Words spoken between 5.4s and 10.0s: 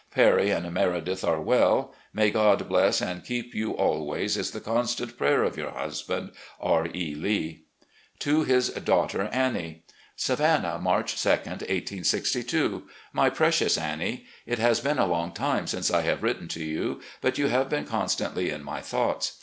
of your husband, "R. E. Lee." To his daughter Annie: